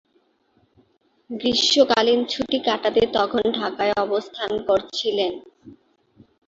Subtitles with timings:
[1.29, 5.33] গ্রীষ্মকালীন ছুটি কাটাতে তখন ঢাকায় অবস্থান করছিলেন।